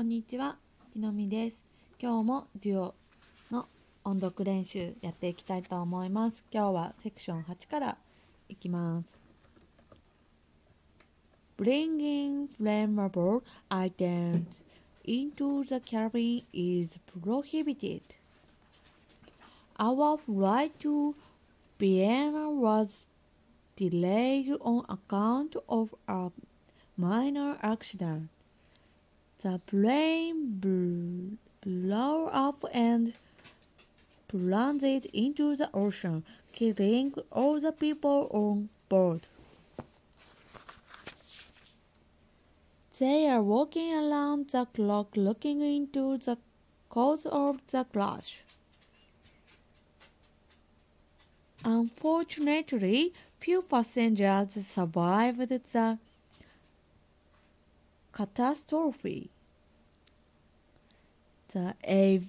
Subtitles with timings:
[0.00, 0.56] こんにちは、
[0.94, 1.60] ひのみです。
[2.00, 2.94] 今日もデュオ
[3.50, 3.68] の
[4.02, 6.42] 音読練習やっていきたいと思います。
[6.50, 7.98] 今日はセクション8から
[8.48, 9.20] いきます。
[11.58, 14.64] Bringing flammable items
[15.04, 18.00] into the cabin is prohibited.
[19.78, 21.14] Our flight to
[21.78, 23.10] Vienna was
[23.76, 26.30] delayed on account of a
[26.96, 28.30] minor accident.
[29.42, 30.58] The plane
[31.62, 33.14] blew, up and
[34.28, 39.26] plunged into the ocean, killing all the people on board.
[42.98, 46.36] They are walking around the clock looking into the
[46.90, 48.42] cause of the crash.
[51.64, 55.98] Unfortunately, few passengers survived the
[58.20, 59.30] catastrophe.
[61.54, 62.28] The av-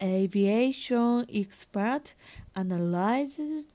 [0.00, 2.14] aviation expert
[2.54, 3.66] analyzed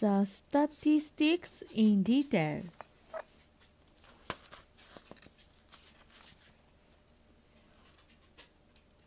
[0.00, 2.62] the statistics in detail.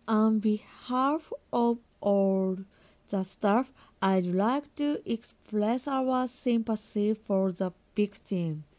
[0.07, 2.57] On behalf of all
[3.09, 8.76] the staff, I'd like to express our sympathy for the victims.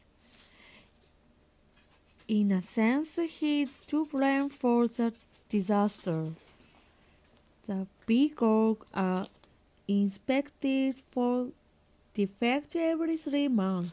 [2.28, 5.14] In a sense, he is to blame for the
[5.48, 6.26] disaster.
[7.66, 9.26] The vehicles uh, are
[9.88, 11.48] inspected for
[12.12, 13.92] defects every three months.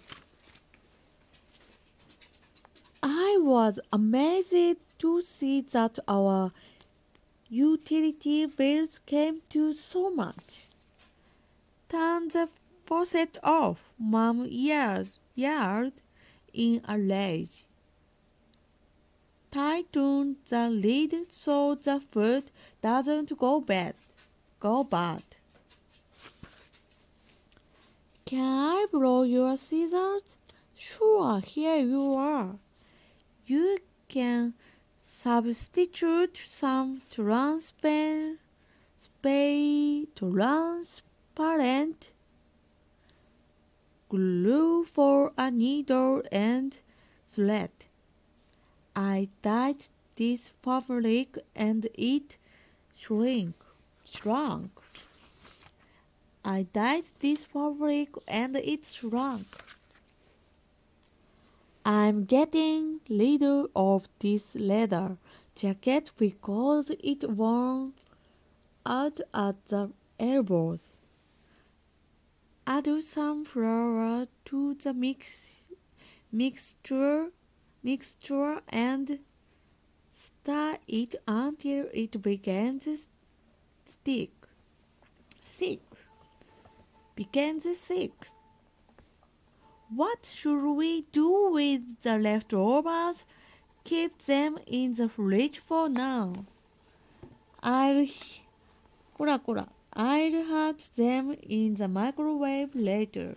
[3.02, 6.52] I was amazed to see that our
[7.48, 10.68] utility bills came to so much.
[11.88, 12.50] Turn the
[12.84, 15.08] faucet off, Mom yelled
[16.54, 17.64] in a rage.
[19.56, 23.96] Tighten the lid so the food doesn't go bad.
[24.60, 25.24] Go bad.
[28.26, 30.36] Can I borrow your scissors?
[30.76, 32.58] Sure, here you are.
[33.46, 33.78] You
[34.10, 34.56] can
[35.02, 38.40] substitute some transparent,
[40.18, 42.12] transparent
[44.10, 46.78] glue for a needle and
[47.26, 47.72] thread.
[48.96, 49.86] I dyed
[50.16, 52.38] this fabric and it
[52.98, 53.56] shrink,
[54.06, 54.72] shrunk.
[56.46, 59.48] I dyed this fabric and it shrunk.
[61.84, 63.44] I'm getting rid
[63.76, 65.18] of this leather
[65.56, 67.94] jacket because it worn
[68.86, 70.92] out at the elbows.
[72.66, 75.70] Add some flour to the mix,
[76.32, 77.28] mixture,
[77.86, 79.20] mixture and
[80.12, 82.98] stir it until it begins to
[83.88, 84.32] stick.
[85.44, 85.82] Thick.
[87.16, 88.16] Begins thick.
[89.96, 93.18] What should we do with the leftovers?
[93.84, 96.46] Keep them in the fridge for now.
[97.62, 98.08] I'll,
[99.20, 103.36] I'll add them in the microwave later.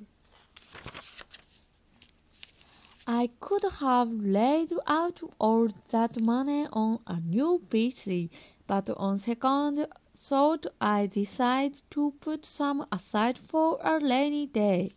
[3.10, 8.28] I could have laid out all that money on a new PC,
[8.66, 14.92] but on second thought I decided to put some aside for a rainy day.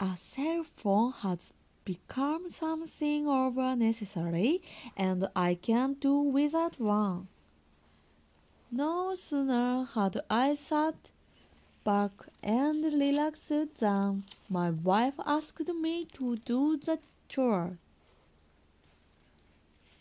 [0.00, 1.52] A cell phone has
[1.84, 4.62] become something of a necessary,
[4.96, 7.28] and I can't do without one.
[8.72, 10.96] No sooner had I sat
[11.86, 12.10] back
[12.42, 16.98] and relaxed than my wife asked me to do the
[17.28, 17.78] chore.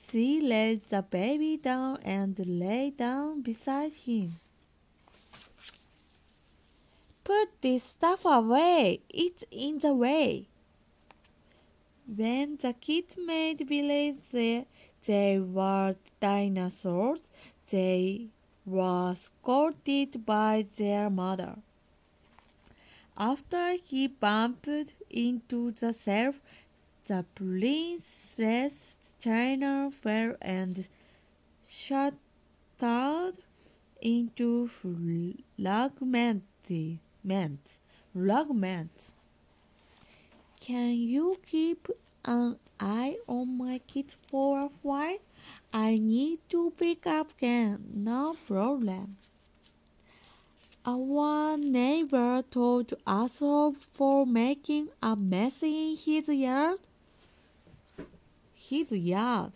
[0.10, 4.40] She laid the baby down and lay down beside him.
[7.24, 9.02] Put this stuff away.
[9.10, 10.46] It's in the way.
[12.08, 14.66] When the kids made believe they,
[15.06, 17.22] they were dinosaurs,
[17.70, 18.28] they
[18.66, 21.56] were scolded by their mother.
[23.18, 24.68] After he bumped
[25.10, 26.42] into the shelf,
[27.08, 30.88] the princess china fell and
[31.66, 32.18] shattered
[34.02, 35.40] into fragments.
[38.14, 39.14] Fragments.
[40.60, 41.88] Can you keep
[42.26, 45.20] an eye on my kids for a while?
[45.72, 47.92] I need to pick up again.
[47.94, 49.18] No problem.
[50.86, 56.80] Our neighbor told us off for making a mess in his yard.
[58.54, 59.52] his yard.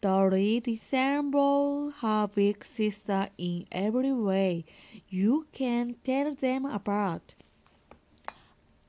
[0.00, 4.64] Dolly resembles her big sister in every way.
[5.08, 7.34] You can tell them apart.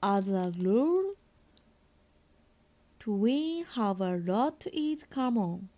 [0.01, 1.13] As a rule,
[2.99, 5.69] twins have a lot in common.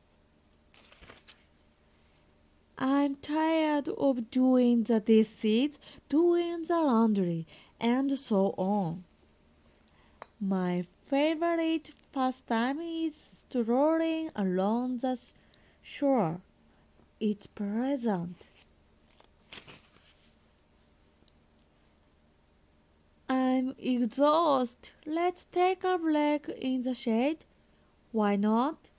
[2.77, 5.79] I'm tired of doing the dishes,
[6.09, 7.47] doing the laundry,
[7.79, 9.05] and so on.
[10.41, 15.17] My favorite pastime is strolling along the
[15.81, 16.41] shore.
[17.19, 18.35] It's pleasant.
[23.29, 24.91] I'm exhausted.
[25.05, 27.45] Let's take a break in the shade.
[28.11, 28.89] Why not?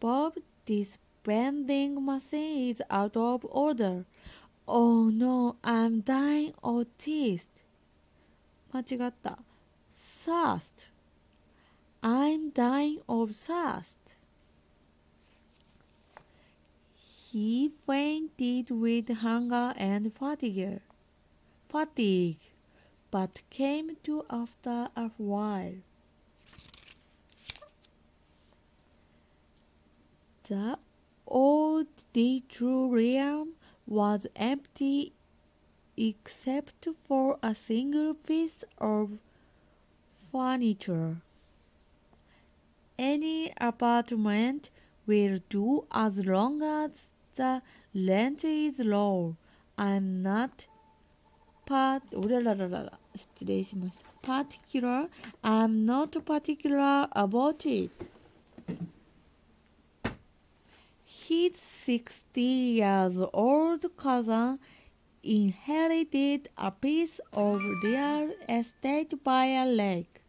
[0.00, 0.34] Bob,
[0.66, 4.05] this vending machine is out of order.
[4.67, 7.63] Oh no, I'm dying of thirst.
[8.73, 9.37] 間違った。
[9.93, 10.87] thirst.
[12.01, 13.97] I'm dying of thirst.
[17.31, 20.81] He fainted with hunger and fatigue,
[21.69, 22.37] fatigue,
[23.09, 25.73] but came to after a while.
[30.43, 30.77] The
[31.27, 33.53] auditorium
[33.85, 35.13] was empty
[35.97, 39.17] except for a single piece of
[40.31, 41.17] furniture.
[42.97, 44.69] Any apartment
[45.05, 47.61] will do as long as the
[47.93, 49.35] rent is low.
[49.77, 50.67] I'm not
[51.65, 55.09] part おららららら失礼しました particular
[55.41, 57.91] I'm not particular about it
[61.28, 64.58] his 60 years old cousin
[65.22, 70.22] inherited a piece of real estate by a lake.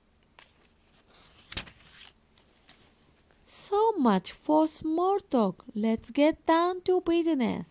[3.45, 5.63] So much for small talk.
[5.75, 7.67] Let's get down to business.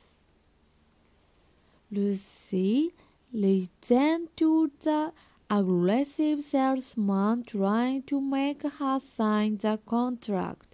[1.90, 2.92] Lucy
[3.32, 5.12] listened to the
[5.50, 10.67] aggressive salesman trying to make her sign the contract.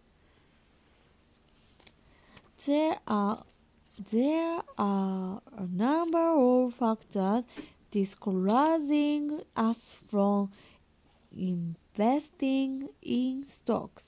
[2.66, 3.44] There are
[4.12, 7.44] there are a number of factors
[7.90, 10.50] discouraging us from
[11.36, 14.04] investing in stocks.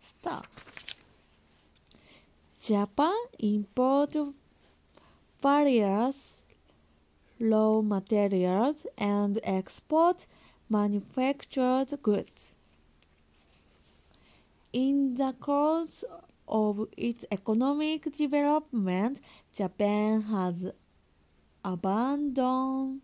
[0.00, 0.64] Stocks.
[2.60, 4.16] Japan imports
[5.40, 6.40] various
[7.38, 10.26] raw materials and exports
[10.68, 12.54] manufactured goods.
[14.72, 16.04] In the course
[16.52, 19.18] of its economic development,
[19.56, 20.66] Japan has
[21.64, 23.00] abandoned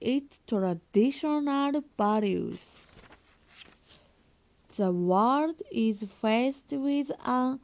[0.00, 2.58] its traditional values.
[4.76, 7.60] The world is faced with an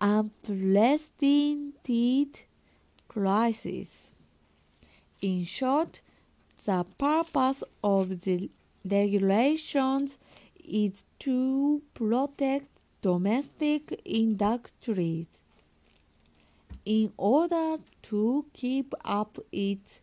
[0.00, 2.40] unprecedented
[3.08, 4.14] crisis.
[5.20, 6.00] In short,
[6.64, 8.48] the purpose of the
[8.84, 10.18] regulations
[10.69, 15.27] is to protect domestic industries
[16.85, 19.99] in order to keep up its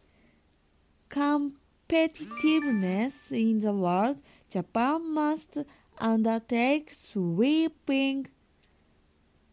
[1.09, 4.21] competitiveness in the world,
[4.51, 5.59] Japan must
[5.99, 8.27] undertake sweeping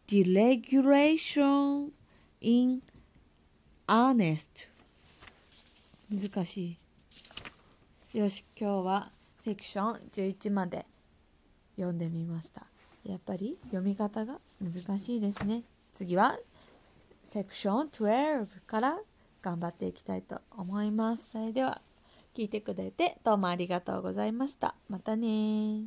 [0.08, 1.91] deregulation
[2.41, 2.81] in
[3.88, 4.67] earnest.
[6.12, 6.75] 難し
[8.13, 8.17] い。
[8.17, 10.88] よし、今日はセクション11まで
[11.76, 12.66] 読んでみました。
[13.04, 15.62] やっぱり読み方が難しいですね。
[15.93, 16.38] 次は
[17.23, 18.99] セクション12から
[19.43, 21.31] 頑張っていきたいと思います。
[21.33, 21.83] それでは
[22.35, 24.75] 聞いてくれてどうもありがとうございました。
[24.88, 25.85] またね